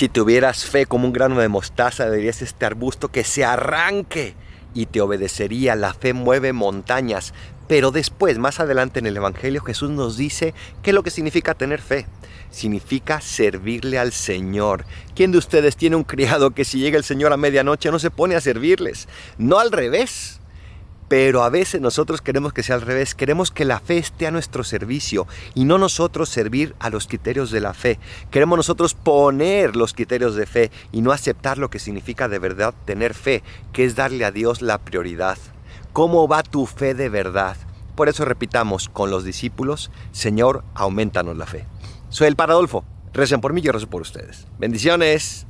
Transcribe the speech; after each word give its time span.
Si 0.00 0.08
tuvieras 0.08 0.64
fe 0.64 0.86
como 0.86 1.06
un 1.06 1.12
grano 1.12 1.38
de 1.38 1.50
mostaza, 1.50 2.10
dirías 2.10 2.40
este 2.40 2.64
arbusto 2.64 3.08
que 3.08 3.22
se 3.22 3.44
arranque 3.44 4.34
y 4.72 4.86
te 4.86 5.02
obedecería. 5.02 5.76
La 5.76 5.92
fe 5.92 6.14
mueve 6.14 6.54
montañas. 6.54 7.34
Pero 7.68 7.90
después, 7.90 8.38
más 8.38 8.60
adelante 8.60 8.98
en 8.98 9.06
el 9.06 9.18
Evangelio, 9.18 9.60
Jesús 9.60 9.90
nos 9.90 10.16
dice 10.16 10.54
qué 10.82 10.92
es 10.92 10.94
lo 10.94 11.02
que 11.02 11.10
significa 11.10 11.52
tener 11.52 11.82
fe. 11.82 12.06
Significa 12.50 13.20
servirle 13.20 13.98
al 13.98 14.12
Señor. 14.12 14.86
¿Quién 15.14 15.32
de 15.32 15.36
ustedes 15.36 15.76
tiene 15.76 15.96
un 15.96 16.04
criado 16.04 16.52
que 16.52 16.64
si 16.64 16.78
llega 16.78 16.96
el 16.96 17.04
Señor 17.04 17.34
a 17.34 17.36
medianoche 17.36 17.90
no 17.90 17.98
se 17.98 18.10
pone 18.10 18.36
a 18.36 18.40
servirles? 18.40 19.06
No 19.36 19.58
al 19.58 19.70
revés. 19.70 20.39
Pero 21.10 21.42
a 21.42 21.50
veces 21.50 21.80
nosotros 21.80 22.20
queremos 22.20 22.52
que 22.52 22.62
sea 22.62 22.76
al 22.76 22.82
revés, 22.82 23.16
queremos 23.16 23.50
que 23.50 23.64
la 23.64 23.80
fe 23.80 23.98
esté 23.98 24.28
a 24.28 24.30
nuestro 24.30 24.62
servicio 24.62 25.26
y 25.56 25.64
no 25.64 25.76
nosotros 25.76 26.28
servir 26.28 26.76
a 26.78 26.88
los 26.88 27.08
criterios 27.08 27.50
de 27.50 27.60
la 27.60 27.74
fe. 27.74 27.98
Queremos 28.30 28.56
nosotros 28.56 28.94
poner 28.94 29.74
los 29.74 29.92
criterios 29.92 30.36
de 30.36 30.46
fe 30.46 30.70
y 30.92 31.00
no 31.00 31.10
aceptar 31.10 31.58
lo 31.58 31.68
que 31.68 31.80
significa 31.80 32.28
de 32.28 32.38
verdad 32.38 32.74
tener 32.84 33.14
fe, 33.14 33.42
que 33.72 33.84
es 33.84 33.96
darle 33.96 34.24
a 34.24 34.30
Dios 34.30 34.62
la 34.62 34.78
prioridad. 34.78 35.36
¿Cómo 35.92 36.28
va 36.28 36.44
tu 36.44 36.66
fe 36.66 36.94
de 36.94 37.08
verdad? 37.08 37.56
Por 37.96 38.08
eso 38.08 38.24
repitamos 38.24 38.88
con 38.88 39.10
los 39.10 39.24
discípulos, 39.24 39.90
Señor, 40.12 40.62
aumentanos 40.74 41.36
la 41.36 41.46
fe. 41.46 41.66
Soy 42.08 42.28
el 42.28 42.36
Paradolfo. 42.36 42.84
Recen 43.12 43.40
por 43.40 43.52
mí, 43.52 43.62
yo 43.62 43.72
rezo 43.72 43.90
por 43.90 44.02
ustedes. 44.02 44.46
Bendiciones. 44.60 45.48